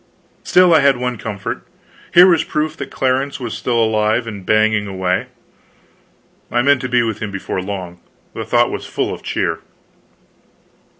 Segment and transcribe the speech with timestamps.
[0.43, 1.61] Still, I had one comfort
[2.11, 5.27] here was proof that Clarence was still alive and banging away.
[6.49, 7.99] I meant to be with him before long;
[8.33, 9.59] the thought was full of cheer.